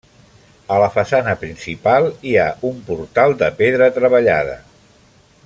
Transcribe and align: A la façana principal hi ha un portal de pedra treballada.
A 0.75 0.77
la 0.83 0.87
façana 0.95 1.35
principal 1.43 2.09
hi 2.29 2.33
ha 2.37 2.47
un 2.71 2.81
portal 2.89 3.37
de 3.43 3.51
pedra 3.61 3.91
treballada. 4.01 4.59